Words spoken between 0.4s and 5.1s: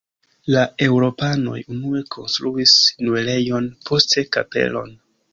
La eŭropanoj unue konstruis muelejon, poste kapelon.